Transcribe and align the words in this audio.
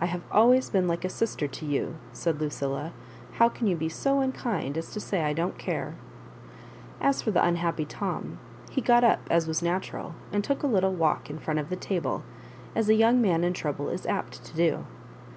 "I 0.00 0.06
have 0.06 0.22
always 0.32 0.68
been 0.70 0.88
like 0.88 1.04
a 1.04 1.08
sister 1.08 1.46
to 1.46 1.64
you," 1.64 1.94
said 2.12 2.38
LucUla;" 2.40 2.90
how 3.38 3.48
can 3.48 3.68
you 3.68 3.76
be 3.76 3.88
so 3.88 4.18
unkind 4.18 4.76
as 4.76 4.90
to 4.90 4.98
say 4.98 5.22
I 5.22 5.32
don't 5.32 5.56
care?" 5.56 5.94
As 7.10 7.22
for 7.22 7.30
the 7.30 7.46
unhappy 7.46 7.84
Tom, 7.84 8.40
he 8.70 8.80
got 8.80 9.04
up, 9.04 9.20
as 9.30 9.46
was 9.46 9.62
natural, 9.62 10.16
and 10.32 10.42
took 10.42 10.64
a 10.64 10.66
little 10.66 10.92
walk 10.94 11.30
in 11.30 11.38
front 11.38 11.60
of 11.60 11.68
the 11.68 11.76
table, 11.76 12.24
as 12.74 12.88
a 12.88 12.94
young 12.94 13.22
man 13.22 13.44
in 13.44 13.52
trouble 13.52 13.88
is 13.88 14.04
apt 14.04 14.44
to 14.46 14.56
do. 14.56 14.84